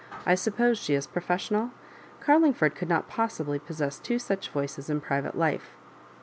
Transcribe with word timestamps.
"I 0.25 0.33
suppose 0.33 0.79
she 0.79 0.95
is 0.95 1.05
professional 1.05 1.69
Carlingford 2.21 2.73
could 2.73 2.89
not 2.89 3.07
possibly 3.07 3.59
possess 3.59 3.99
two 3.99 4.17
such 4.17 4.49
voices 4.49 4.89
in 4.89 4.99
private 4.99 5.35
life." 5.37 5.75